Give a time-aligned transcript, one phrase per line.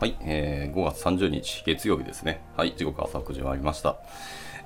[0.00, 2.40] はい、えー、5月30日月曜日ですね。
[2.56, 3.96] はい、時刻朝9時回りました。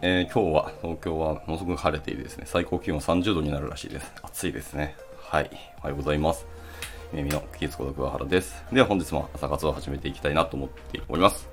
[0.02, 4.12] えー、今日は東京はものすごく晴れていてですね、最高気温30度になるらしいです。
[4.22, 4.95] 暑いですね。
[5.20, 6.45] はい、おはようございます。
[7.14, 8.62] 耳のキーツコの桑原です。
[8.73, 11.48] では本日も朝活を始めていきたいなと思っております。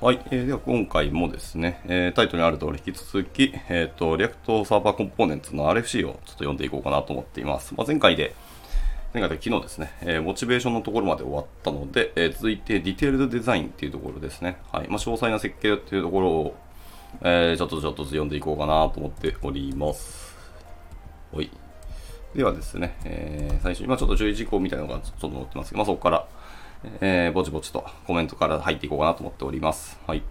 [0.00, 7.74] はい、えー、では今回もですね、えー、タイトルにある通り引き続き、えっ、ー、と、 React Server Components の RFC をちょっと読んでいこうかなと思っています。
[7.74, 8.36] まあ、前回で、
[9.12, 14.58] 前回で昨日ですね、えー、モチベーションのところまで終わったので、えー、続いて Detailed Design っていうところですね。
[14.70, 14.88] はい。
[14.88, 16.56] まあ、詳細な設計っていうところを、
[17.22, 20.36] えー、ちょっとちょっと読んでいこうかなと思っております。
[21.32, 21.50] はい。
[22.36, 26.28] ではですね、えー、最初、今ちょっと注意事項みたいなのがちょっと載ってますけど、まあ、そこから、
[27.00, 29.98] えー、ぼちぼちとコメントから入っていこうかなと思っております。
[30.06, 30.22] はい。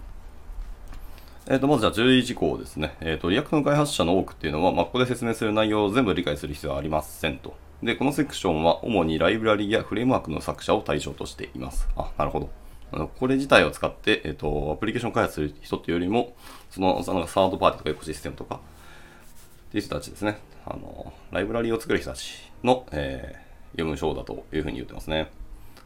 [1.48, 2.96] えー、とまずじゃあ注意事項ですね。
[3.02, 7.58] えっ、ー、と、 React の開発者の多くっていうのは、まあ、ここで説明する内容を全部理解する必要はありませんと。
[7.84, 11.88] で、このセクションは主にライブラリやフレームワークの作者を対象としています。
[11.96, 12.50] あ、なるほど。
[12.92, 16.36] あのこれ自体を使って、えっ、と、アプリケーション開発する人っていうよりも、
[16.70, 20.40] その、そのサードパーティーとかエコシステムとか、っていう人たちですね。
[20.66, 25.30] あの、ライブラリを作る人たちの、えー、読む章だというふうに言ってますね。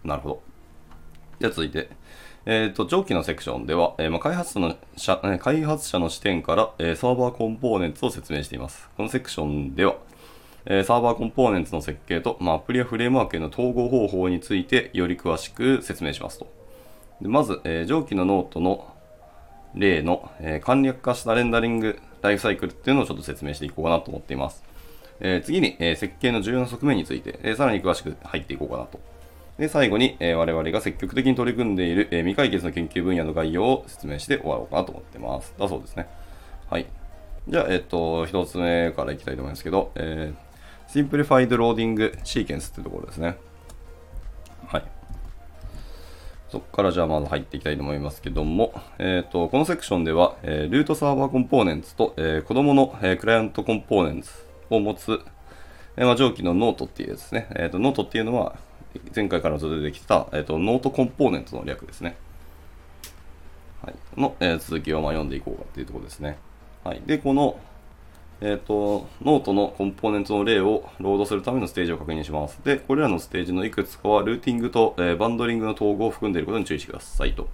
[0.03, 0.43] なるほど。
[1.39, 1.89] では続いて、
[2.45, 4.75] えっ、ー、と、上記のセクションでは、えー、まあ、開発者の
[5.39, 8.89] 開発者の視点から、えー、サーバーコンポーネンツを説明しています。
[8.95, 9.95] このセクションでは、
[10.65, 16.47] えー、 Server Components の設計と、まあ、アプリやフレームワークへの統合方法についてより詳しく説明しますと。
[17.21, 18.93] でまず、えー、上記のノートの
[19.75, 24.63] 例の、えー、簡略化したレンダリングライフサイクルっていうのをちょっと説明していこうかなと思っています。
[25.19, 28.99] え、次に、え、設計の重要な側面について、え、さらに詳しく入っていこうかなと。
[29.57, 35.53] で、最後に、え、我々が積極的に取り組んでいる、え、未解決の研究分野の概要を説明して終わろうかなと思ってます。
[35.57, 36.07] だそうですね。
[36.69, 36.85] はい。
[37.47, 40.52] じゃあ、えっと、一つ目からいきたいと思いますけど、えー、
[40.93, 43.35] Simplified Loading Sequence っていうところですね。
[44.67, 44.83] はい。
[46.49, 54.31] そこからじゃあまず入っていきたいと思いますけども、え、ー、と、このセクションでは、えー、ルート Server Components と、えー、子供の、えー、 Client Components
[54.69, 55.19] を持つ、
[55.97, 57.47] えー、まあ、上記のノートっていうですね。
[57.55, 58.55] え、ー、と、ノートっていうのは、
[59.15, 62.15] 前回からずっと出てきた、え、ー、と、ノートコンポーネントの略ですね。
[63.81, 64.21] はい。
[64.21, 66.37] の、えー、続きをまあ読んでいこうかっていうところですね。
[66.83, 67.01] はい。
[67.07, 67.57] で、この、
[68.41, 72.59] えっ、ー、と、ノートのコンポーネントの例をロードするためのステージを確認します。
[72.63, 77.47] で、これらのステージのいくつかはルーティングと、えー、バンドリングの統合を含んでいることに注意してくださいと。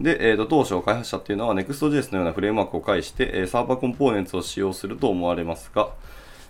[0.00, 5.90] で、えーと、当初開発者っていうのは Next.js のようなフレームワークを介して、え、 Server Components を使用すると思われますが、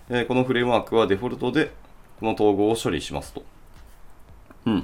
[0.09, 1.71] え、このフレームワークはデフォルトで
[2.19, 3.43] この統合を処理しますと。
[4.65, 4.83] うん。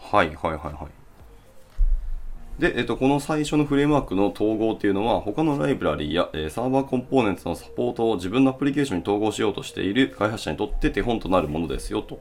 [0.00, 0.99] はいはいはいはい。
[2.60, 12.20] で、えっと、この最初のフレームワークの統合っていうのは、他のライブラリーや、えー、サーバーコンポーネンツのサポートを自分のアプリケーションに統合しようとしている開発者にとって手本となるものですよ、という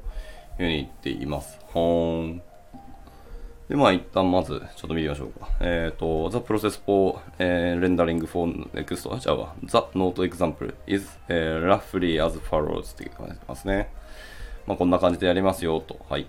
[0.60, 1.60] ふうに言っています。
[1.68, 2.42] はーん。
[3.68, 5.50] で、まあ、一旦まず、ちょっと見てみましょうか。
[5.60, 13.92] えっ、ー、と、The process for、えー、rendering for next, じゃあ、The note example is、えー、roughly as follows って書いてますね。
[14.66, 16.00] まあ、こんな感じでやりますよ、と。
[16.10, 16.28] はい。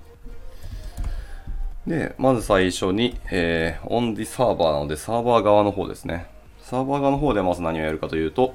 [1.87, 6.27] で、まず最初に、えー、on the server なので、サーバー側の方ですね。
[6.61, 8.55] サーバー側の方でまず何をやるかというと、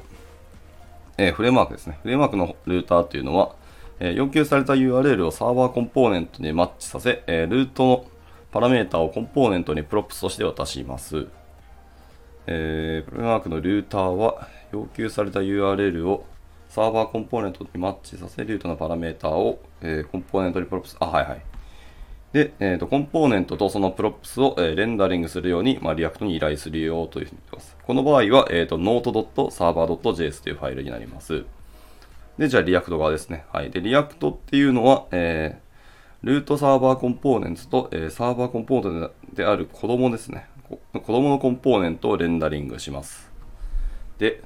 [1.17, 1.99] えー、フレームワークですね。
[2.01, 3.55] フレームワークのルーターっていうのは、
[3.99, 8.05] えー、要求された URL をサーバーコンポーネントにマッチさせ、えー、ルートの
[8.51, 11.27] パラメータをコンポーネントにプロップスとして渡します。
[12.47, 16.25] えー、フレームワークのルーターは、要求された URL を
[16.69, 21.41] サーバーコンポーネントにマッチさせ、ルートのパラメータを、えー、コンポーネントに props、あ、はいはい。
[22.35, 27.77] で、えーと、コンポーネントとその props を、えー、レンダリングするように、まあ、 React に依頼するよというふうに言ってます。
[27.81, 31.45] この場合は、えーと、note.server.js というファイルになります。
[32.37, 33.45] で、じゃあ React 側ですね。
[33.53, 33.71] はい。
[33.71, 40.49] で、 React っていうのは、えー、 root server components と、えー、サーバーコンポーネントである子供ですね。
[40.67, 43.31] 子供のコンポーネントをレンダリングします。
[44.17, 44.43] で、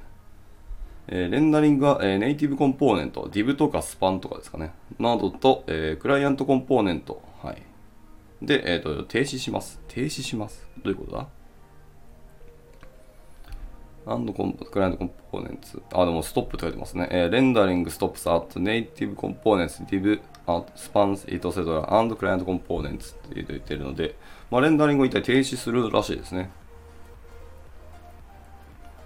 [1.08, 4.70] えー、レンダリングは、えー、ネイティブコンポーネント、div とかスパンとかですかね。
[5.00, 7.69] などと、えー、クライアントコンポーネント、はい。
[8.42, 9.80] で、えっ、ー、と、停止します。
[9.88, 10.66] 停止します。
[10.82, 11.26] どういうことだ？
[14.06, 15.82] and con client components？
[15.92, 17.08] あ、でもストップって書いてますね。
[17.10, 20.20] えー、 rendering stops at, native components, div,
[20.74, 24.16] spans, et cetera, and client components って言ってるので、
[24.50, 26.50] まあ、レンダリングを一体停止するらしいですね。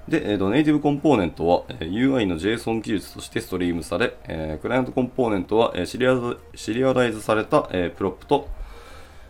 [0.09, 8.49] で、えーと、ネイティブコンポーネントは、えー、UI の JSON 記述としてストリームされ、えー、クライアントコンポーネントは、えー、シリアシリアライズされた、えー、 prop と、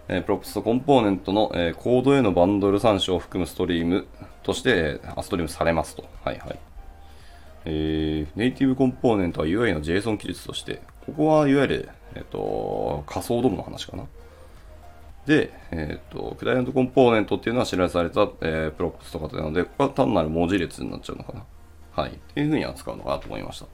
[0.09, 4.07] えー、 props とコンポーネントの、えー、コードへのバンドル参照を含むストリーム
[4.43, 6.05] として、えー、ストリームされますと。
[6.25, 6.59] はいはい。
[7.67, 14.05] えー、ネイティブコンポーネントは UI の JSON 記述として、ここはいわゆる、えっ、ー、と、仮想 DOM の話かな。
[15.27, 21.45] で、えっ、と、クライアントコンポーネントっていうのはシリアライズされた、えー、 props とかなので、ここは単なる文字列になっちゃうのかな。
[21.93, 22.11] はい。
[22.11, 23.67] っていうふうに扱うのかなと思いました。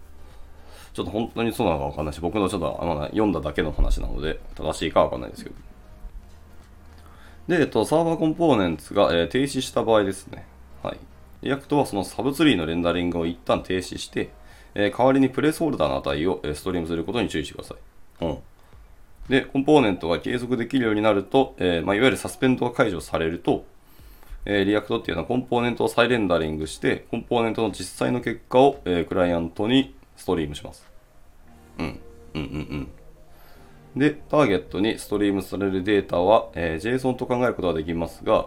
[0.92, 5.56] ちょっと本当にそうなのかわかんないし、僕のちょっと、まあ、読んだだけの話なので、正しいかわかんないですけど。
[7.50, 10.46] で、えっと、 server components が、えー、停止した場合ですね。
[10.84, 10.98] はい。
[11.42, 14.30] React はそのサブツリーのレンダリングを一旦停止して、
[14.76, 18.24] えー、代わりにプレースホルダーの値を、えー、ストリームすることに注意してください。
[18.24, 18.38] うん。
[19.28, 23.64] で、コンポーネントが継続できるようになると、え、まあ、いわゆるサスペンドが解除されると、
[24.44, 30.86] え、 React っていうのはコンポーネントを再レンダリングして、コンポーネントの実際の結果を、え、クライアントにストリームします。
[31.78, 32.00] うん。
[32.34, 32.44] うんうんう
[32.76, 32.88] ん。
[33.96, 38.46] で、ターゲットにストリームされるデータは、えー、JSON と考えることができますが、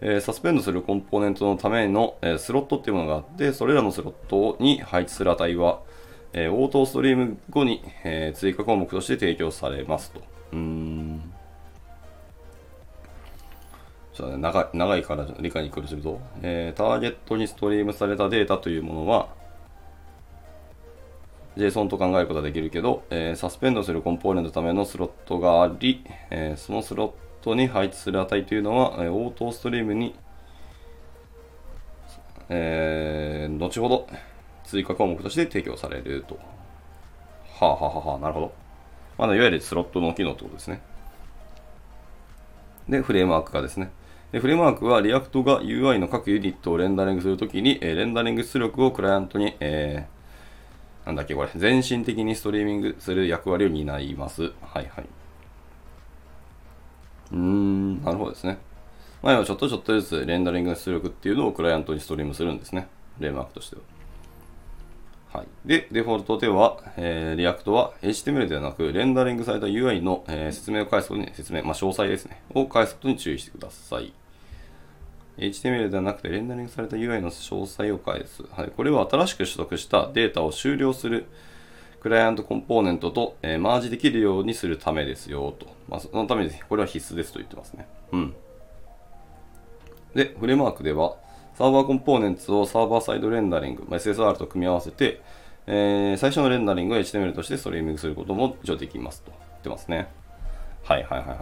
[0.00, 5.80] えー、サスペンドするコンポーネントのための、えー、スロットっていうものがあって、それらのスロットに配置する値は、
[6.34, 10.20] えー、応答ストリーム後に、え追加項目として提供されますと。
[10.52, 11.32] うーん。
[14.18, 19.28] 長い長いから理解に苦しむと、えターゲットにストリームされたデータというものは、
[21.56, 27.06] JSON と考えることができるけど、えー、サスペンドするコンポーネントためのスロットがあり、えー、そのスロ
[27.40, 30.14] ットに配置する値というのは、えー、オートストリームに、
[32.50, 34.06] えー、後ほど
[34.64, 36.38] 追加項目として提供されると。
[37.58, 38.52] はあ、はあはあ、なるほど。
[39.16, 40.82] まあ、いわゆるスロットの機能ってことですね。
[42.86, 43.90] で、フレームワーク側ですね。
[44.32, 50.15] でフレームワークは React が UI の各ユニットをレンダリングするときに、えー、レンダリング出力をクライアントに、えー
[51.06, 54.42] なんだっけこれ、漸進的にストリーミングする役割を担います。
[54.60, 55.06] はいはい。
[57.32, 58.58] うーん、なるほどですね。
[59.22, 62.88] 前はちょっとちょっとずつレンダリング出力っていうのをクライアントにストリームするんですね。
[63.20, 63.82] フレームワークとしては。
[65.32, 65.46] はい。
[65.64, 72.42] で、デフォルトでは、えー、 React は HTML ではなく、レンダリングされた UI の、えー、説明を返すことに、説明、まあ、詳細ですね。
[72.52, 74.12] を返すことに注意してください。
[75.38, 78.42] HTML ではなくてレンダリングされた UI の詳細を返す。
[78.50, 81.26] はい、これは新しく取得したデータを終了する
[82.00, 85.66] クライアントコンポーネントと、えー、マージできるようにするためですよと。
[85.88, 87.86] まあ、そのためにこれは必須ですと言ってますね。
[88.12, 88.34] うん。
[90.14, 91.16] で、フレームワークでは、
[91.54, 95.20] サーバーコンポーネンツをサーバーサイドレンダリング、まあ、SSR と組み合わせて、
[95.66, 100.08] えー、最初のレンダリングを HTML としてストリーミングすることも一応できますと言ってますね。
[100.84, 101.38] はいはいはいはい。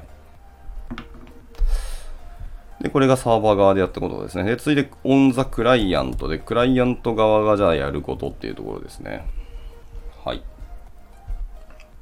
[2.80, 4.44] で、これがサーバー側でやったことですね。
[4.44, 9.24] で、次いで、オンザクライアントで、クライアント側がじゃあやることっていうところですね。
[10.24, 10.42] はい。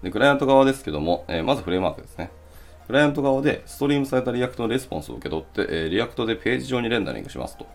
[0.03, 2.31] で、クライアント側ですけども、えー、まずフレームワークですね。
[2.87, 7.67] クライアント側でストリームされた React のレスポンスを受け取って、えー、 React でページ上にレンダリングしますと。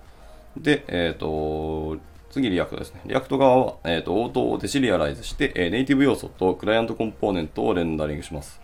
[0.58, 1.98] で、えっ、ー、と、
[2.30, 3.02] 次 React ですね。
[3.06, 8.60] React 側は、えっ、ー、と、応答をデシリアライズして、え、ネイティブ要素とクライアントコンポーネントをレンダリングします。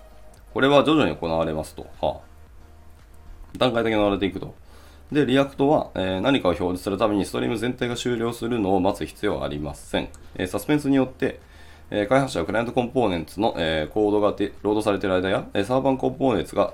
[0.53, 1.88] これは徐々に行われますと。
[2.01, 2.32] はあ
[3.57, 4.55] 段階的に乗られていくと。
[5.11, 10.09] で、 React は、えー、何かを表示するためにストリーム全体が終了するのを待つ必要はありません。
[10.35, 11.39] えー、サスペンスによって、
[11.91, 14.29] えー、開発者は client components の、えコードが
[14.61, 16.73] ロードされている間や、え server components が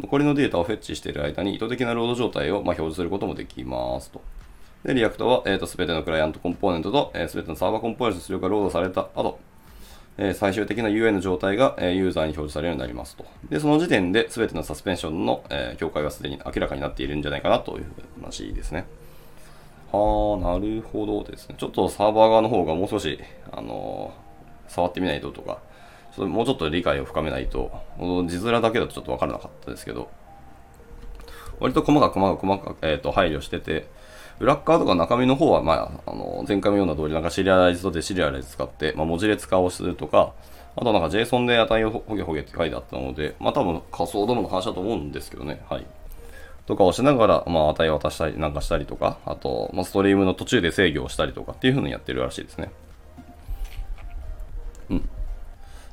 [0.00, 4.22] 残りのデータをフェッチしている間に意図的なロード状態を、まあ、表示することもできますと。
[4.84, 9.38] で、 React は、えーと、全てのクライアントコンポーネントと、えー、全てのサーバーコンポーネント出力がロードされた後、
[10.22, 13.24] え最終的な UI の状態が、えユーザーに表示されるようになりますと。
[13.48, 17.86] で、その時点で全てのサスペンションの、え境界はすでに明らかになっているんじゃないかなという
[18.20, 18.84] 話ですね。
[19.90, 21.54] はあ、なるほどですね。
[21.58, 23.18] ちょっとサーバー側の方がもう少し、
[23.50, 25.58] あのー、触ってみないととか、
[26.14, 27.72] ちょもうちょっと理解を深めないと、
[28.26, 30.10] 字面だけだとちょっとわからなかったですけど、
[31.60, 33.88] 割と細かく細かく細かく、えー、と配慮してて、
[34.40, 40.32] 裏側とか中身の方は、まあ、あの、前回のような通り、なんかシリアライズとデシリアライズ使って、まあ、文字列化をするとか、
[40.76, 45.62] あとなんか JSON で値をほげほげって書いてあったので、まあ多分仮想ドームの話だと思うんですけどね。
[45.68, 45.86] はい。
[46.66, 52.70] とかをしながら、まあ値を渡したりなんかしたりとか、あと、まあ、ストリームの途中で制御をしたりとかっていう風にやってるらしいですね。
[54.90, 55.00] うん。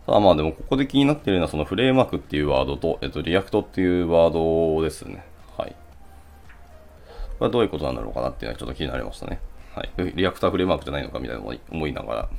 [0.06, 4.32] ただまあでもここで気になってるのはそのフレームワークっていうワードと、えっと、 React っていうワー
[4.78, 5.26] ドですね。
[5.58, 5.76] はい。
[7.40, 9.40] これはどういうことなんだろうかなっていうのはちょっと気になりましたね。
[9.76, 10.14] はい。
[10.16, 12.30] React はフレームワークじゃないのかみたいな思いながら。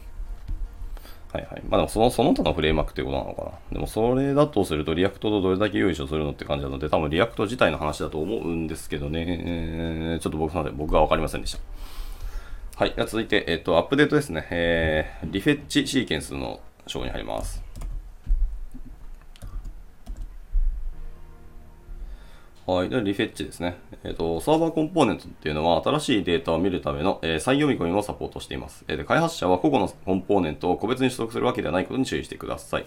[1.33, 1.63] はいはい。
[1.69, 3.51] まあでもその、その他のフレームワークっていうことなのかな。
[3.73, 10.19] でもそれだとすると、 React とどれだけ用意するのって感じなので、多分 React 自体の話だと思うんですけどね。
[10.21, 11.61] ちょっと僕の僕はわかりませんでした。
[12.83, 12.95] はい。
[12.97, 14.47] 続いて、えっ、と、アップデートですね。
[14.51, 17.63] えー、リフェッチシーケンスの章に入ります。
[22.67, 22.89] はい。
[22.89, 23.79] で、リフェッチですね。
[24.05, 28.85] えっ、ー、と、サーバーコンポーネントっていうのは、新しいデータを見るための、えー、再読み込みもサポートしています。
[28.89, 32.87] えー、で開発者は個々のコンポーネントを個別に取得するわけではないことに注意してください。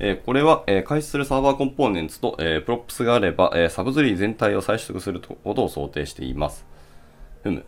[0.00, 6.66] えー、これは、えー、開始する server components と、えー、 props があれば、えー、サブツリー全体を再取得することを想定しています。
[7.42, 7.64] ふむ。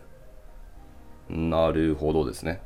[1.29, 2.61] なるほどですね。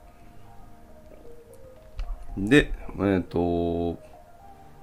[2.37, 3.99] で、えっ、と、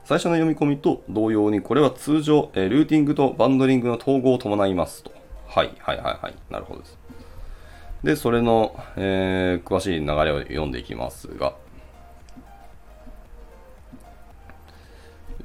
[0.04, 5.17] 最初の読み込みと同様に、これは通常、え、ルーティングとバンドリングの統合を伴いますと。
[5.48, 6.34] はい、はい、はい、はい。
[6.50, 6.98] なるほどです。
[8.04, 11.56] で、それの、えー、詳しい流れを読んでいきますが、よ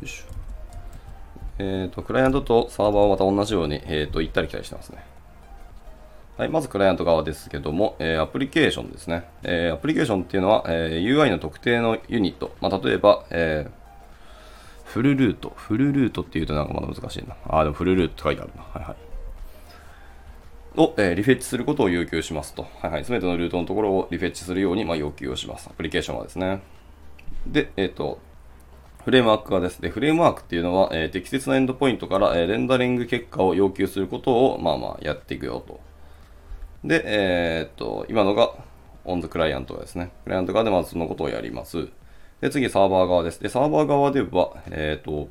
[0.03, 0.25] いしょ。
[1.59, 5.03] えっ、ー、と、クライアントとサーバーはまた同じように、えっ、ー、と、行ったり来たりしてますね。
[6.37, 9.25] はい、まずクライアント側ですけども、えー、アプリケーションですね。
[9.43, 12.55] えー、アプリケーションっていうのは、えー、UI の特定のユニット。
[12.59, 13.71] まあ、例えば、えー、
[14.83, 15.53] フルルート。
[15.55, 17.35] フルルートっていうとなんかまだ難しいな。
[17.47, 18.63] あ、でもフルルートって書いてあるな。
[18.63, 19.12] はいはい。
[20.75, 22.67] を、えー、リフェッチすることを要求しますと。
[22.81, 23.05] はいはい。
[23.05, 25.67] すべてのルートのところをリフェッチするように、まあ、要求をします。
[25.69, 26.61] アプリケーションはですね。
[27.45, 28.19] で、えっ、ー、と、
[29.03, 35.79] フレームワークがですね、フレームワークっていうのは、えー、適切なエンドポイントから、えー、レンダリング結果を要求することを、まあまあやっていくよと。
[36.83, 38.53] で、えー、っと、今のが
[39.05, 40.11] on the client ですね。
[40.23, 41.89] クライアント側でまずそのことをやります。
[42.39, 43.41] で、次サーバー側です。
[43.41, 45.27] で、サーバー側では、え、っと、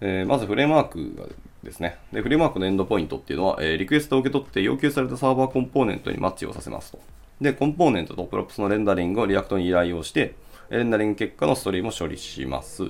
[0.00, 1.24] え、まずフレームワークが
[1.62, 1.98] ですね。
[2.12, 7.00] で、フレームワークのエンドポイントっていうのは、えー、リクエストを受け取って要求されたサーバーコンポーネントにマッチをさせますと。
[7.40, 10.34] で、コンポーネントと props のレンダリングを React に依頼をして、
[10.70, 12.84] レンダリング結果のストリームを処理します。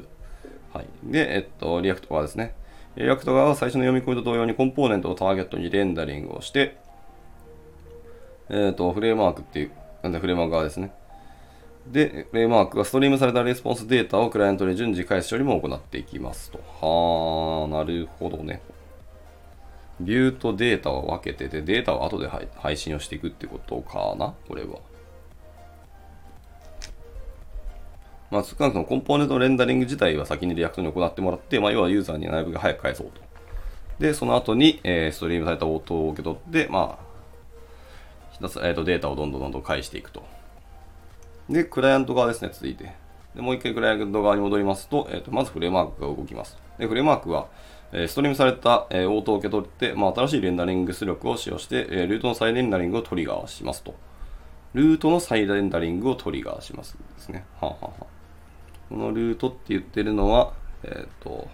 [0.73, 0.87] はい。
[1.05, 2.55] で、えっと、 React 側ですね。
[2.97, 6.76] React 側は最初の読み込みと同様にコンポーネントをターゲットにレンダリングをして、
[8.50, 9.71] えっ、ー、と、フレームワークっていう、
[10.02, 10.93] なんでフレームワーク側ですね。
[11.87, 16.59] で、フレームワークがストリームされたレスポンスデータをクライアントに順次返す処理も行っていきますと。
[16.59, 18.62] はー、なるほどね。
[20.01, 24.79] ビューとデータを分けてて、データを後で配信をしていくってことかなこれは。
[28.31, 33.21] まあ、少なくともコンポーネントレンダリング自体は先に React に行ってもらって、まあ、要はユーザーになるべく早く返そうと。
[33.99, 40.25] で、その後に、えー、ストリームされた応答を受け取って、まあ、ひたすえー、とデータをどんどんどんどん返していくと。
[41.52, 42.92] で、クライアント側ですね、続いて。
[43.35, 46.56] でもう一回クライアント側に戻りますと、えー、とまずフレームワークが動きます。
[46.78, 47.49] で、フレームワークは、
[47.92, 53.94] え、ストリームされた、え、応答を受け取って、まあ、新しいレンダリング出力を使用して、え、ルートの再レンダリングをトリガーしますと。
[54.73, 57.44] ルートの再レンダリングをトリガーしますですね。
[57.61, 58.06] はあ、ははあ、
[58.88, 61.49] このルートって言ってるのは、えっ、ー、と、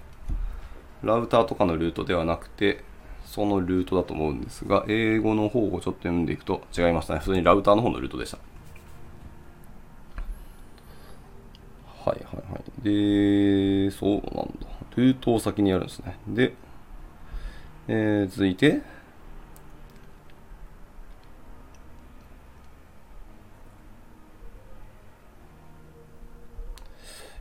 [1.03, 2.85] ラウターとかのルートではなくて、
[3.25, 7.21] そのルートだと思うんですが、英語の方をちょっと読んでいくと違いましたね。
[7.21, 8.39] 普通にラウターの方のルートでした。
[12.09, 12.63] はいはいはい。
[12.83, 14.67] で、そうなんだ。
[14.97, 16.19] ルートを先にやるんですね。
[16.27, 16.55] で、
[17.87, 18.81] えー、続いて、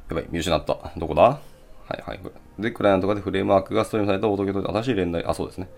[0.10, 0.92] やばい、見失った。
[0.98, 1.22] どこだ？
[1.24, 1.40] は
[1.92, 2.20] いはい。
[2.60, 5.70] で、クライアント側でフレームワークがストリームされた応答を受けて新しいレンダリング、あ、そうですね。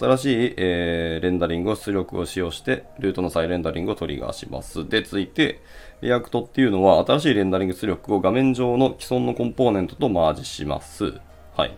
[0.00, 4.88] 新しい、えー、レンダリングを出力を使用して、ルートの再レンダリングをトリガーします。
[4.88, 5.60] で、続いて、
[6.02, 11.14] React っていうのは、新しいレンダリング出力を画面上の既存のコンポーネントとマージします。
[11.56, 11.76] はい。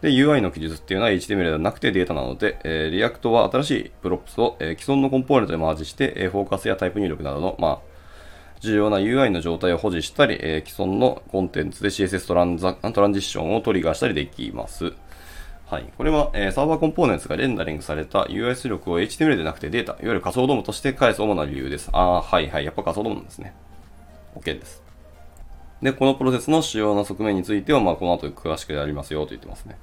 [0.00, 7.78] で、UI の記述っていうのは HTML ではなくてデータなので、えー、 React は新しい props を、えー、既存のコンポーネントでマージして、えー、フォーカスやタイプ入力などの、まあ、
[8.60, 14.92] 重要な UI の状態を保持したり、えー、既存のコンテンツで CSS トランザトランジッションをトリガーしたりできます。
[15.72, 15.90] はい。
[15.96, 21.88] これは、えー、サーバーコンポーネンツがレンダリングされた UI 出力を HTML でなくてデータ、いわゆる仮想ドームとして返す主な理由です。
[21.94, 22.66] ああ、はいはい。
[22.66, 23.54] やっぱ仮想ドームなんですね。
[24.36, 24.82] OK です。
[25.80, 29.78] で、このプロセスの主要な側面については、まあ、この後詳しくやりますよと言ってますね。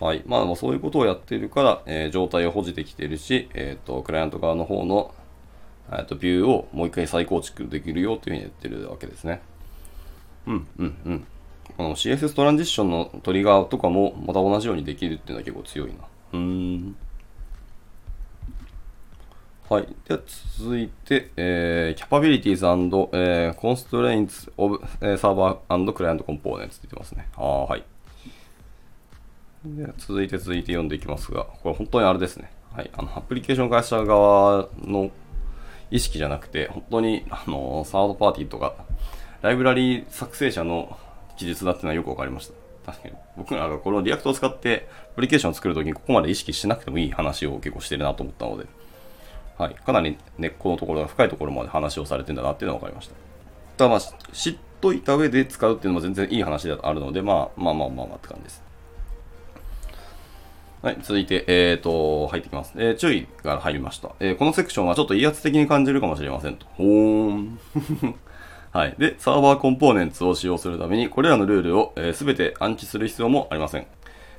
[0.00, 0.24] はい。
[0.26, 5.14] まあ、もうそういうことをやっているから、えー、状態を保持できているし、えっ、ー、と、クライアント側の方の
[5.92, 9.40] えっとビューをもう一回再構築できるよというふうに言ってるわけですね。
[10.46, 11.26] うんうんうん。
[11.76, 15.94] この CSS トランジッションのトリガーとかもまた同じようにできるっていうのは結構強いな。
[16.34, 16.96] うん。
[19.68, 19.88] はい。
[20.06, 20.20] では
[20.58, 27.28] 続いて、えー、capabilities and、えー、constraints of、えー、server and client components って言ってますね。
[27.36, 27.84] ああ、はい。
[29.64, 32.52] で続いて続いて読んでいきますが、これ本当にあれですね。
[32.72, 32.90] はい。
[32.94, 35.10] あの、アプリケーション会社側の
[35.90, 38.74] 意識じゃなくて、本当に、あの、サードパーティーとか、
[39.42, 40.96] ライブラリー作成者の
[41.36, 42.92] 記述だっていうのはよくわかりました。
[42.92, 43.14] 確かに。
[43.36, 48.66] 僕らがこの React を使ってアプリケーションを作るときにここまで意識しなくてもいい話を結構してるなと思ったので、
[49.58, 49.74] はい。
[49.74, 53.14] かなり根っこのところが深いところまで話をされてんだなっていうのは分かりました。
[53.76, 54.00] ただまあ、
[54.32, 58.62] 知っといた上で使うっていうのも全然いい話であるので、まあ、まあまあまあまあって感じです。
[60.82, 62.72] はい、続いて、えっ、ー、と、入ってきます。
[62.76, 66.66] えー、注意が入りました、えー、このセクションはちょっと威圧的に感じるかもしれませんと。
[66.74, 67.58] ほーん。
[68.72, 68.94] はい。
[68.96, 73.86] で、 Server Components を使用するために、これらのルールをすべ、て暗記する必要もありません。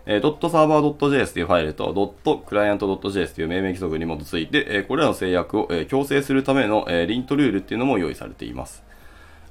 [0.07, 8.83] えー、.server.js というファイルと .client.js という命名規則に基づいて、えー、これらの制約を、えー、強制するための、えー、 lint ルールっていうのも用意されています。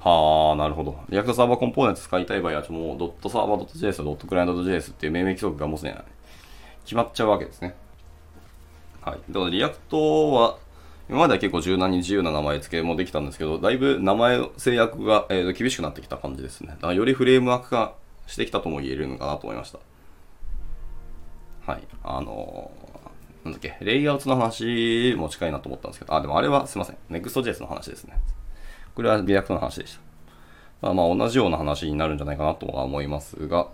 [0.00, 0.98] はあ、なるほど。
[1.08, 5.96] React Server Components 使いたい場合は、もう .server.js と .client.js っていう命名規則がもうすでに
[6.84, 7.76] 決まっちゃうわけですね。
[9.00, 9.20] はい。
[9.30, 10.58] だから React は、
[11.12, 16.68] 今までは結構柔軟に自由な名前付けもできたんですけど、だいぶ名前制約が、えー、厳しくなってきた感じですね。
[16.68, 17.92] だからよりフレームワーク化
[18.26, 19.78] してきたとも言えるのかなと思いました。
[21.70, 21.82] はい。
[22.02, 26.96] あのー、なんだっけ、レイアウトの話も近いなと思ったんですけど、あ、でもあれはすいません。
[27.10, 28.14] Next.js の話ですね。
[28.94, 30.00] これは React の話でした。
[30.80, 33.68] まあ、まあ同じような話になるんじゃないかなとは思いますが、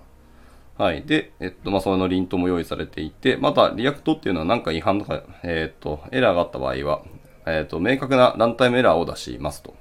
[0.76, 1.02] はい。
[1.02, 7.02] で、えっと、まあ、それの lint も用意されていて、また、 React っていうのは何か違反とか、えっと、エラーがあった場合は、
[7.52, 9.74] えっと、明確なランタイムエラーを出しますと。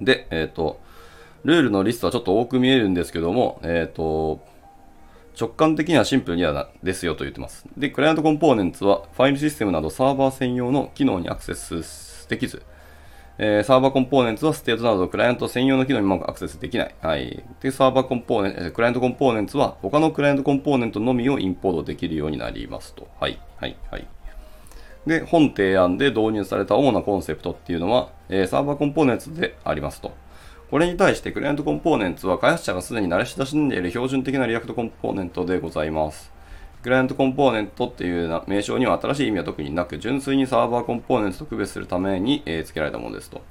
[0.00, 0.80] で、えっと、
[1.44, 4.40] ルールのリストはちょっと多く見えるんですけども、えっと、
[5.38, 7.66] 直感的にはシンプルにはですよと言ってます。
[7.76, 12.62] で、 Client Components はファイルシステムなどサーバー専用の機能にアクセスできず、
[13.38, 16.94] えー、 Server Components はステートなどクライアント専用の機能にもアクセスできない。
[17.00, 17.42] はい。
[17.60, 23.08] で、サーバーコンポーネント、 Client Components は他のクライアントコンポーネントのみをインポートできるようになりますと。
[23.18, 23.40] はい。
[23.56, 23.76] はい。
[23.90, 24.06] はい。
[25.06, 30.12] で、本提案で導入された主なコンセプトっていうのは、えー、サーバーコンポーネンツでありますと。
[30.70, 36.32] これに対してクライアントコンポーネンツは開発者がすでに慣れ親しんでいる標準的なリアクトコンポーネントでございます。
[36.82, 43.42] クライアントコンポーネントっていう名称には新しい意味は特になく、純粋にサーバーコンポーネントと区別するために、えー、付けられたものですと。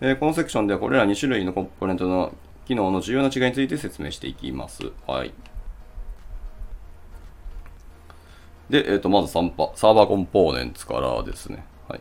[0.00, 2.32] えー、このセクションではこれら2種類のコンポーネントの
[2.66, 4.90] 機能の重要な違いについて説明していきます。
[5.06, 5.32] はい。
[8.70, 11.64] で、えっ、ー、と、まずサンパ、サーバーコンポーネンツからですね。
[11.88, 12.00] はい。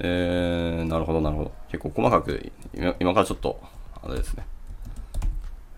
[0.00, 1.52] えー、なるほど、なるほど。
[1.70, 3.60] 結構細かく、今今からちょっと、
[4.02, 4.44] あれですね。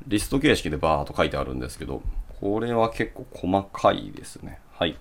[0.06, 2.02] リスト形式でバーっと書いてあるんですけど、
[2.40, 4.58] これは結構細かいですね。
[4.72, 4.96] はい。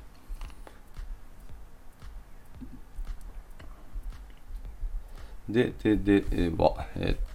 [5.48, 7.31] で、で、で、えば、えっ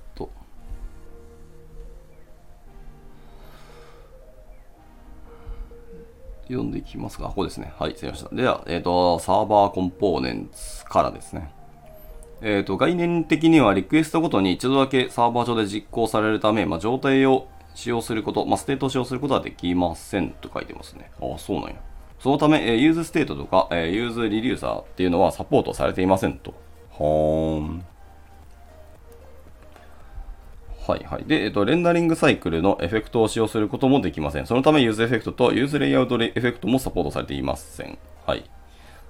[6.48, 7.72] 読んでいきますが、ここですね。
[7.78, 8.36] はい、失礼しました。
[8.36, 11.50] では、えっ、と、 Server Components からですね。
[12.42, 21.10] えっ、ー、と、概念的にはリクエストごとに一度だけサーバー上で実行されるため、まあ、状態を使用すること、まあ、ステートを使用することはできませんと書いてますね。
[21.20, 21.76] ああ、そうなんや。
[22.18, 26.54] そのため、え、 useState とか、え、 useReducer っていうのはサポートされていませんと。
[26.92, 27.84] はーん。
[30.86, 31.24] はいはい。
[31.24, 34.46] で、えっと、レンダリングサイクルのエフェクトを使用することもできません。
[34.46, 37.98] そのため、 useEffect と useLayoutEffect もサポートされていません。
[38.26, 38.44] はい。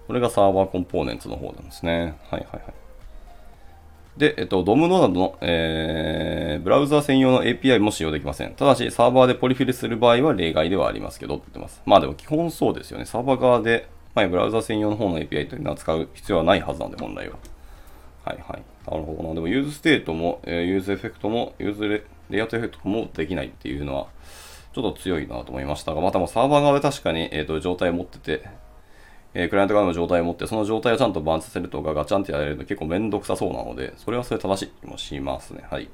[0.06, 2.16] これが Server Components の方なんですね。
[2.30, 2.74] はいはいはい。
[4.16, 8.54] で、えっと、DOM ノードの、えー、ブラウザ専用の API も使用できません。
[8.54, 11.82] ただし、サーバーで polyfill する場合は例外ではありますけどって言ってます。
[11.84, 13.04] まあでも基本そうですよね。
[13.04, 17.36] サーバー側で、まあ、ブラウザ専用の方の API というのは使う必要はないはずなんで、本来は。
[18.24, 18.62] はいはい。
[18.88, 19.34] なるほどな。
[19.34, 24.06] でも、 useState も、えー、 useEffect も、 useLayoutEffect もできないっていうのは、
[24.72, 28.48] ちょっと強いなと思いましたが、またもサーバー側で確かに、えーと状態を持ってて、
[29.34, 35.64] えー、クライアント側の状態を持って、その状態をちゃんとバンさせるとかガチャンってやれると結構めんどくさそうなので、それはそれ正しい気もしますね。
[35.70, 35.90] はい。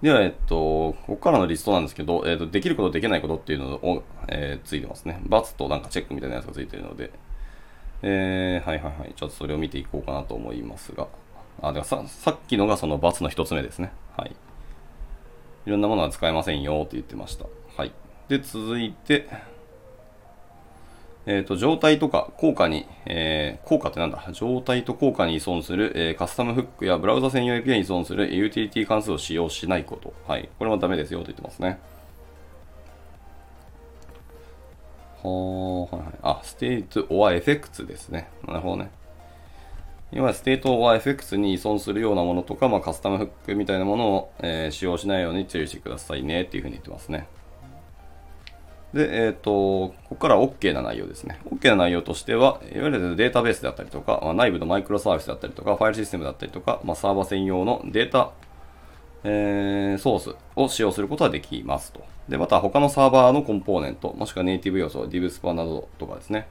[0.00, 5.20] では、えっと、ここからのリストなんですけど、えっと、できること、できないことっていうのを、えー、ついてますね。
[5.26, 7.10] バツとなんかチェックみたいなやつがついてるので、
[8.02, 9.12] えー、はいはいはい。
[9.14, 11.08] ちょっとそれを見ていこうかなと思いますが、
[11.62, 13.92] あ、ではさ、さっきのがそのバツの一つ目ですね。
[14.16, 14.34] はい。
[15.66, 17.44] いろんなものは使えませんよって言ってました。
[17.76, 17.92] はい。
[18.28, 19.28] で、続いて、
[21.26, 24.24] えっ、ー、と、状態とか効果に、えー、効果ってなんだ？
[24.32, 30.14] 状態と効果に依存する、えー、カスタムフックやブラウザ専用 API に依存するユーティリティ関数を使用しないこと。
[30.26, 30.48] はい。
[30.58, 31.78] これはダメですよと言ってますね。
[35.22, 36.14] はあ、はいはい。
[36.22, 38.28] あ、 state or effects ですね。
[38.46, 38.90] なるほどね。
[40.12, 47.28] 要はステート or effects に依存するようなものとか、まあ、カスタムフックみたいなものを、えー、使用しないように注意してくださいねっていうふうに言ってますね。
[48.92, 51.38] で、えっ、ー、と、ここから OK な内容ですね。
[51.48, 58.32] OK な内容としては、いわゆるデータベースであったりとか、まあ、内部のマイクロサービスだったりとか、ファイルシステムだったりとか、まあ、サーバー専用のデータ、
[59.24, 62.04] えー、ソースを使用することができますと。
[62.28, 66.48] で、また他のサーバーのコンポーネント、もしくはネイティブ要素、DivSpan などとかですね。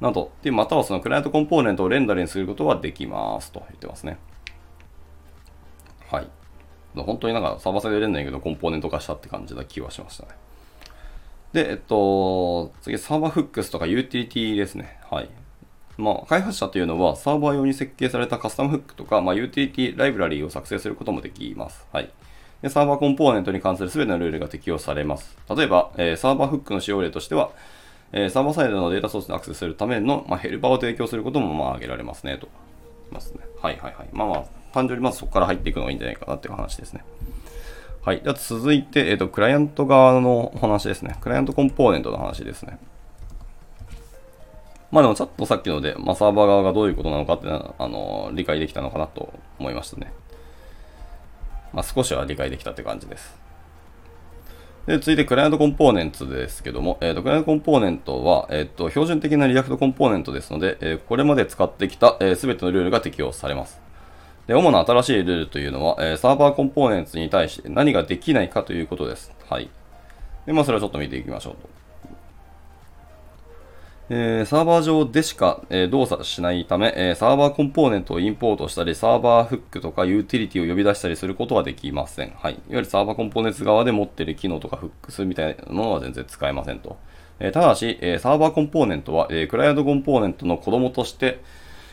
[0.00, 4.18] など、で、またはそのクライアントコンポーネントをレンダリングすることができますと言ってますね。
[6.10, 6.28] はい。
[6.96, 10.30] 本当になんかサーバーサイドレンダリングのコンポーネント化したって感じな気はしましたね。
[11.52, 14.98] で、えっと、次、 Server Hooks とかユーティリティですね。
[15.10, 15.28] はい。
[16.00, 21.86] まあ、開発者というのはサーバー用に設計されたカスタムフックとか、まあ、ユーティリティライブラリーを作成することもできます。
[21.92, 22.10] はい。
[22.62, 25.36] でサーバーコンポーネントに関する全てのルールが適用されます。
[25.54, 27.50] 例えば、えー、サーバーフックの使用例としては、
[28.12, 32.48] えー、サーバーサイドのデータソースにアクセスするための、まあ、ヘルパーを提供することもまあ挙げられますね、と。
[33.10, 33.40] ますね。
[33.60, 34.08] はいはいはい。
[34.12, 37.04] まあまあ、単純にまずそこから入っていくのがいいんじゃないかなっていう話ですね。
[38.02, 38.20] はい。
[38.20, 41.16] では続いて、えっ、ー、と、クライアント側の話ですね。
[41.20, 42.78] クライアントコンポーネントの話ですね。
[44.90, 50.12] まあでもちょっとさっきので、まあ、サーバー側がどういうことなのかっていうのは、あの、理解できたのかなと思いましたね。
[51.72, 53.38] まあ少しは理解できたって感じです。
[54.86, 63.80] で、続いてクライアントコンポーネントですけども、えっ、ー、と、クライアントコンポーネントは、えっ、ー、と、標準的なリアクトコンポーネントですので、えー、これまで使ってきたすべ、えー、てのルールが適用されます。
[64.46, 69.32] で、主な新しいルールというのは、え、サーバーコンポーネントに対して何ができないかということです。
[69.48, 69.70] はい。
[70.46, 71.79] で、まあ、それをちょっと見ていきましょうと。
[74.12, 82.32] えー、サーバー上でしか、えー、動作しないため、えー、サーバーコンポーネントをインポートしたり、サーバーフックとかユーティリティを呼び出したりすることはできません。
[82.36, 82.54] はい。
[82.54, 86.96] いわゆるサーバーコンポーネント側で持っている機能とかフックスみたいなものは全然使えませんと。
[87.38, 91.40] えただし、えサーバーコンポーネントは、えクライアントコンポーネントの子供として、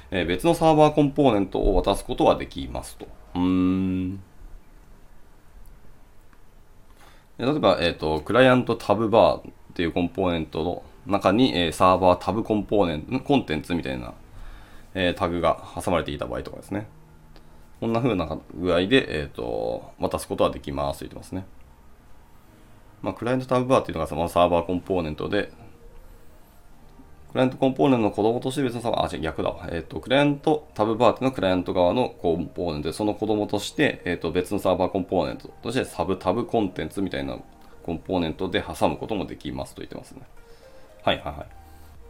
[0.10, 3.08] え別のサーバーコンポーネントを渡すことはできますと。
[3.36, 4.19] うーん。
[7.38, 14.13] 例えば、えっ、と、クライアントタブバーっていうコンポーネントの中に、え、サーバータブコンポーネント、コンテンツみたいな、
[14.93, 16.88] え、タグが挟まれていた場合とかですね。
[17.80, 21.46] こんな風な具合で、えっ、と、渡すことはできますと言ってますね。
[23.02, 25.52] まあ、クライアントタブバーっていうのがそのサーバーコンポーネントで、
[27.32, 29.67] クライアントコンポーネントの子供として別のサーバー、あ、違う、逆だわ。
[29.72, 37.38] えっ、ー、と、クライアントタブバーっていうのはクライアント側のコンポーネントで、その子供として、えっ、ー、と、別のサーバーコンポーネントとしてサブタブコンテンツみたいな
[37.84, 40.22] コンポーネントで挟むこともできますと言ってますね。
[41.08, 41.48] はいはいはい。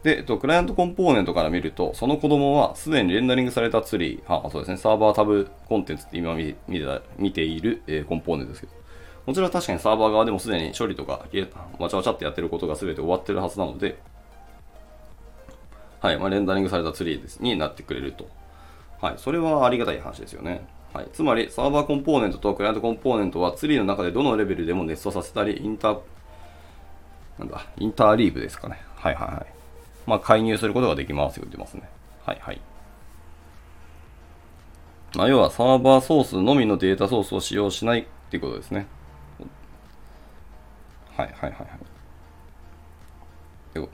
[0.02, 8.72] で、えっと、クライアントコンポーネントから見ると、その子供はすでにレンダリングされたツリー、はそうですね、サーバータブコンテンツって今見見て見ている、えー、コンポーネントですけど、
[9.24, 11.24] こちらは確かにサーバー側でもすでに処理とか、
[11.78, 14.00] わちゃわちゃってやってることが全て終わってるはずなので、
[16.00, 18.28] はい、まあ、レンダリングされたツリーですになってくれると。
[19.00, 20.66] はい、それはありがたい話ですよね。
[20.92, 26.00] はい、つまり、サーバーコンポーネントとクライアントコンポーネントはツリーの中でどのレベルでもネストさせたり、インター、
[27.38, 28.80] なんだ、インターリーブですかね。
[28.96, 29.46] はいはいはい。
[30.06, 31.88] まあ、介入することができますよ、言ってますね。
[32.24, 32.60] はいはい。
[35.16, 38.86] まあ、要はサーバーソースのみのデータソースを使用しないっていうことですね。
[41.16, 41.68] はいはいはいはい。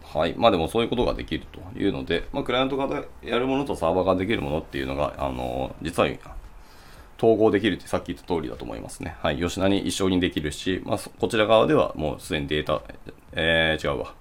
[0.03, 0.35] はい。
[0.37, 6.09] まあでもそういうことができるというので、まあ、クライアント側でやるものとサーバーができるものっていうのが、あの、実は
[7.19, 9.17] 統合できるってさっき言った通りだと思いますね。
[9.21, 9.39] はい。
[9.39, 12.83] 吉田に一緒にできるし、まあ、こちら側ではもうすでにデータ、
[13.33, 14.15] えー、違うわ。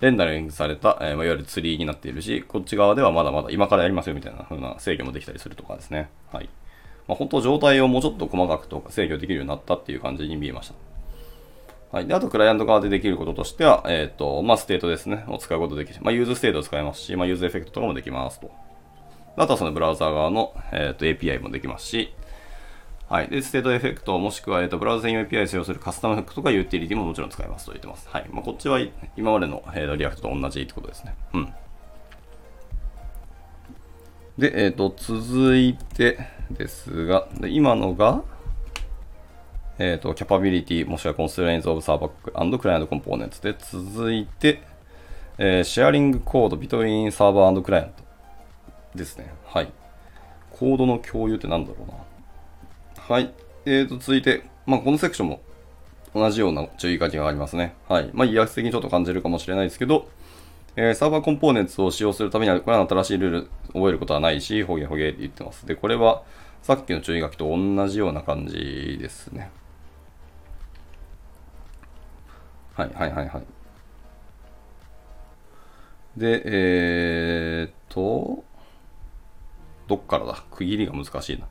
[0.00, 6.08] レンダリングされた、えー、いわゆるツリーになっているし、こっち側ではまだまだ今からやりますよみたいな風な制御もできたりするとかですね。
[6.32, 6.48] はい。
[7.08, 10.74] まあ、本当状態をもうちょっと細かくとか制御できるようになったっていう感じに見えました。
[11.90, 12.06] はい。
[12.06, 15.24] で、あと、クライアント側でできることとしては、えっ、ー、と、まあ、ステートですね。
[15.28, 15.98] を使うことできる。
[16.02, 18.50] まあ、 useState を使えますし、まあ、 useEffect とかもできますと。
[19.38, 22.12] あとはそのブラウザー側の、え、ー、と API もできますし、
[23.08, 23.28] はい。
[23.28, 28.06] で、ステートエフェクトもしくは、えっと、ブラウザ専用 API を使用するカスタムフックとかユーティリティももちろん使えますと言ってます。
[28.10, 28.28] はい。
[28.30, 28.78] まあ、こっちは
[29.16, 31.14] 今までの、えー、 React と同じってことですね。
[31.32, 31.54] うん。
[34.36, 36.18] で、えっ、ー、と、続いて
[36.50, 38.22] ですが、で今のが、
[39.78, 44.62] えっ、ー、と、キャパビリティ、もしくはコンストレインズオブサーバークライアントコンポーネンツで、続いて、
[45.38, 48.07] えー、シェアリングコードビトインサーバークライアント
[48.98, 49.32] ですね。
[49.44, 49.72] はい。
[50.50, 51.94] コードの共有って何だろうな。
[53.02, 53.32] はい。
[53.64, 55.40] えーと、続いて、まあ、このセクションも
[56.14, 57.74] 同じような注意書きがありますね。
[57.88, 58.10] はい。
[58.12, 60.08] まあ、威圧的にちょっと感じるかもしれないですけど、
[60.76, 65.66] えー、サーバーコンポーネンツを使用するためには、これは新しいルール覚えることはないし、ほげほげって言ってます。
[65.66, 66.22] で、これは
[66.62, 69.50] さっきの注意書きと同じような感じですね。
[72.74, 73.42] はいはいはいはい。
[76.16, 78.44] で、えー、っと、
[79.88, 80.44] どっからだ？
[80.50, 81.48] 区切りが難しいな。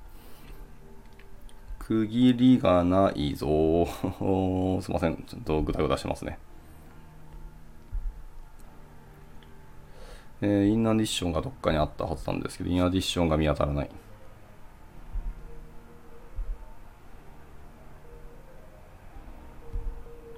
[1.79, 3.47] 区切りがないぞ。
[4.81, 5.23] すいません。
[5.27, 6.37] ちょっとぐだぐだしてますね。
[10.41, 13.89] えー、インアディッションがどっかにあったはずなんですけど、インアディッションが見当たらない。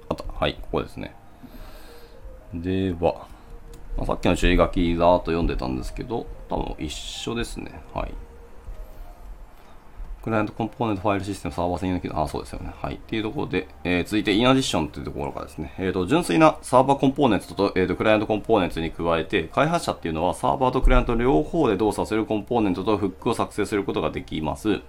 [0.08, 0.24] あった。
[0.32, 1.14] はい、ここですね。
[2.54, 3.28] では、
[4.06, 7.80] さっきの注意書きざーっと読んでたんですけど、多分一緒ですね。
[7.94, 8.14] はい。
[10.22, 12.72] クライアントコンポーネントファイルシステムサーバー専用機能、あ、そうですよね。
[12.78, 12.96] はい。
[12.96, 24.80] っていうところで、えー、続いて、インアディションというところからですね、えっ、ー、と、純粋なサーバーコンポーネントと、えっ、ー、と、クライアントコンポーネントに加えて、開発者っていうのはサーバーとクライアント両方で動作するコンポーネントとフックを作成することができます。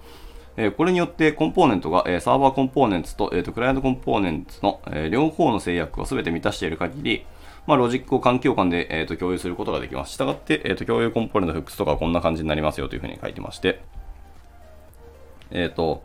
[0.57, 7.25] えこれによってコンポーネントが、えサーバーコンポーネントと,、えーと、クライアントコンポーネントの、え両方の制約を全て満たしている限り、
[7.67, 10.13] まあ、ロジックを環境間で、えーと、共有することができます。
[10.13, 13.81] したがって、えーと、共有コンポーネント hooks とかはこんな感じになりますよというふうに書いてまして、
[15.51, 16.03] えっ、ー、と、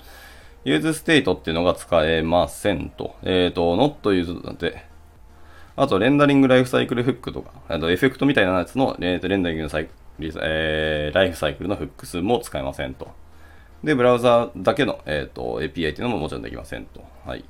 [0.65, 3.17] useState っていうのが使えませんと。
[3.23, 4.85] えっ、ー、と、not use なんて、
[5.77, 13.09] あと、レンダリングライフサイクルフックとか、あとエフェクトみたいなやつの、えー、とレンダリングのサイクルえー、ライフサイクルの hooks も使えませんと。
[13.85, 17.05] で、ブラウザだけの、えーと、API っていうのももちろんできませんと。
[17.27, 17.45] はい。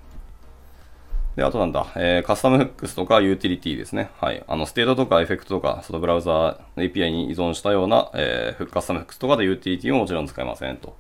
[1.37, 4.11] で、あとなんだ、えー、 custom hooks とかユーティリティですね。
[4.21, 4.43] はい。
[4.49, 10.97] あの、ステートとかエフェクトとか、そのブラウザー API に依存したような、えー、 custom hooks とかでユーティリティももちろん使えませんと。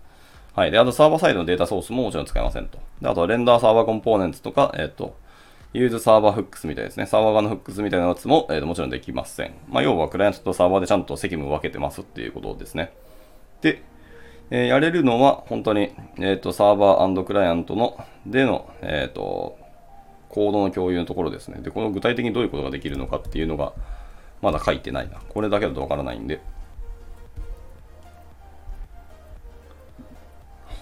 [0.55, 0.71] はい。
[0.71, 2.79] で、あとサーバーサイドのデータソースももちろん使えませんと。
[3.01, 5.17] で、あと render server components とか、えっ、ー、と、
[5.73, 7.07] use server hooks みたいですね。
[7.07, 9.55] サーバー側の hooks みたいなやつも、えー、ともちろんできません。
[9.69, 12.93] まあ、要はクライアントとサーバーでちゃんと責務を分けてますっていうことですね。
[13.63, 13.83] で、
[14.51, 19.59] えー、やれるのは本当に、えっ、ー、と、サーバークライアントの、での、えっ、と、
[20.29, 21.61] コードの共有のところですね。
[21.61, 23.73] で、この具体的にどういうことができるのかっていうのが、
[24.43, 25.19] まだ書いてないな。
[25.29, 26.41] これだけだとわからないんで、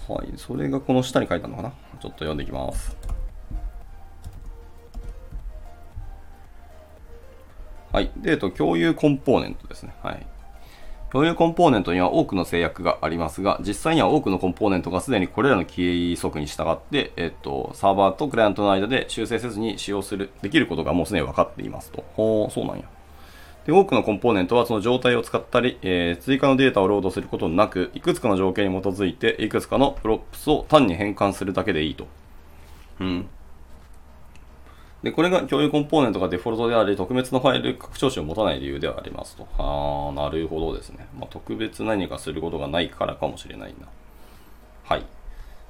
[0.07, 1.73] はい、それがこの下に書いてあるのかな？
[1.99, 2.95] ちょっと読んでいきます。
[7.91, 8.11] はい。
[8.17, 9.95] で、えっと、共有コンポーネントですね。
[10.03, 10.27] はい。
[11.11, 22.03] 共有コンポーネントには多くの制約がありますが、実際には多くのコンポーネントがすでにこれらの規則に従って、えっと、サーバーとクライアントの間で修正せずに使用する、できることがもうすでに分かっていますと。
[22.15, 22.83] ほう、そうなんや。
[23.65, 32.07] で、多くのコンポーネントはその状態を使ったり、えー、追加のデータをロードすることなく、いくつかの条件に基づいて、いくつかの props を単に変換するだけでいいと。
[32.99, 33.27] うん。
[35.03, 39.47] で、これが共有コンポーネントがデフォルトであり、特別なファイル拡張子を持たない理由ではありますと。
[39.57, 41.07] あー、なるほどですね。
[41.19, 43.87] まあ、特別何かすることがないからかもしれないな。
[44.83, 45.03] はい。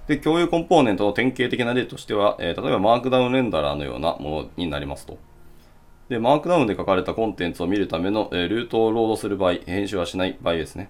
[0.08, 5.18] で、共有コンポーネントの典型的な例としては、えー、例えばマークダウンレンダラーのようなものになりますと。
[6.10, 10.90] で、マークダウンで書かれたコンテンツを見るための、えルートをロードする場合、編集はしない場合ですね。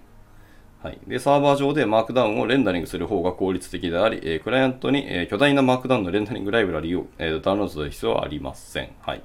[0.82, 0.98] はい。
[1.06, 8.90] で、サーバー上でマークダウンをレンダリングする方が効率的であり、えクライアントに、え巨大なマークダウンのレンダリングライブラリを、えダウンロードする必要はありません。
[9.00, 9.22] はい。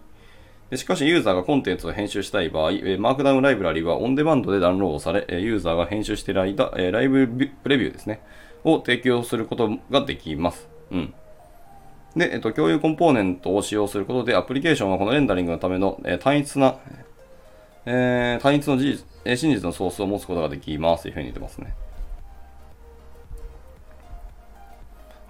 [0.69, 8.21] でしかし、ユーザーがコンテンツを編集したい場合、えマークダウンライブラリはオンデマンドでダウンロードされ、えユーザーが編集している間、えライブプレビューですね、
[8.63, 10.69] を提供することができます。
[10.91, 11.13] うん。
[12.15, 16.75] で、えっと、共有コンポーネントを使用することで、アプリケーションはこのレンダリングのための、え、単一な、
[17.85, 21.73] え、単一の事実、え、真実のソースを持つことができますというふうに言ってますね。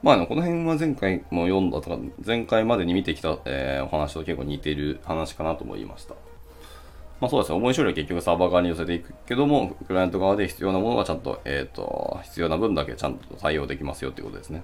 [0.04, 6.16] まあ、この辺は前回も読んだとか、前回までに見てきた、えー、お話と結構似ている話かなと思いました。
[7.20, 14.64] まあそうですね、重い処理は結局サーバー側に寄せていくけども、クライアント側で必要なものがちゃんと、えっ、ー、と、必要な分だけちゃんと対応できますよっていうことですね。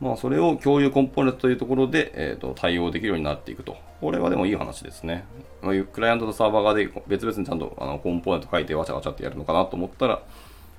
[0.00, 3.76] まあ、それを共有コンポーネントというところで、えーと、対応できるようになっていくと。
[4.00, 5.24] これはでもいい話ですね。
[5.60, 10.22] まあ、クライアントとサーバー側で別々にちゃんとあのコンポーネント書いてわちゃわちゃってやるのかなと思ったら、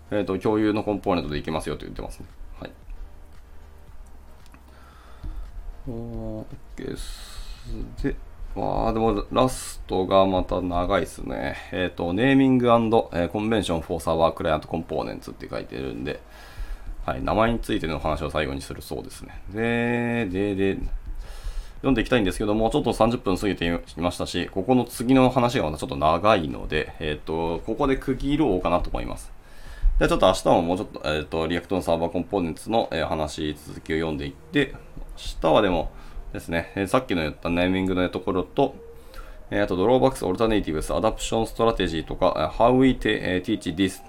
[0.09, 2.25] えーと、共有のコンポーネントでいきますよと言ってますね。
[2.59, 2.71] はい。
[5.87, 6.45] OK
[6.77, 7.41] です。
[8.01, 8.15] で、
[8.55, 11.57] わあ、でもラストがまた長いですね。
[11.71, 12.67] えっ、ー、と、ネーミング、
[13.13, 16.19] え、コンベンションフォーサーバークライアントコンポーネンツって書いてるんで、
[17.05, 19.41] はい、名前についての話を最後にするそうですね。
[19.53, 20.77] で、で、で、
[21.77, 29.31] 読んでいきたいんですけども、ちょっと30分過ぎていましたし、ここの次の話がまたちょっと長いので、えっ、ー、と、ここで区切ろうかなと思います。
[29.97, 34.75] ではちょっと明日ももうちょっと、えっ、ー、と、 React の Server Components の、えー、話、続きを読んでいって、
[35.17, 35.91] 明日はでも
[36.33, 38.75] ですね、えさっきの言ったネーミングのところと、
[39.59, 44.01] あと、ドローバックス、オルタネイティブス、アダプションストラテジーとか、How we teach this,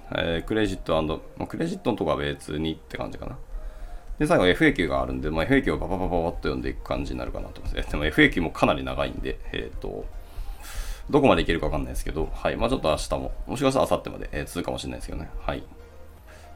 [0.45, 1.03] クレジット
[1.37, 3.37] まあ、クレジットのとこは別にって感じかな。
[4.21, 7.91] で、最後 FAQ があるんで、まあ、FAQ をパパパパパッと読んでいく感じになるかなと思います。
[7.91, 10.05] でも FAQ もかなり長いんで、えっ、ー、と、
[11.11, 12.57] どこまでいけるかわかんないですけど、はい。
[12.57, 15.29] まあちょっと明日も、もしかしたら明後日まで、えー、続くかもしれないですけどね。
[15.41, 15.63] はい。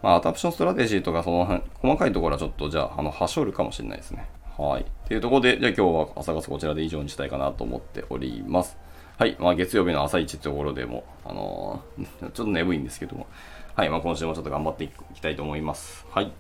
[0.03, 4.27] まあ、 Adoption strategy とか、その辺、細かいところはちょっと、じゃあ、あの、はしょるかもしれないですね。
[4.59, 4.87] はい。
[5.07, 8.77] というところで、じゃあ今日は朝活こちらで以上にしたいかなと思っております。
[9.19, 9.37] はい。
[9.39, 13.27] まあ月曜日の朝一ってところでも、あのー、 ちょっと眠いんですけども、
[13.75, 13.91] はい。
[13.91, 16.07] まあ今週もちょっと頑張っていきたいと思います。
[16.11, 16.33] はい。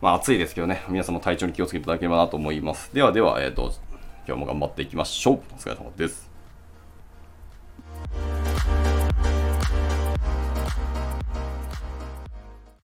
[0.00, 2.94] まあ暑いですけどね、皆さんも体調に気をつけていただければなと思います。
[2.94, 3.72] ではでは、えっ、ー、と、
[4.26, 5.34] 今日も頑張っていきましょう。
[5.34, 6.30] お疲れ様です。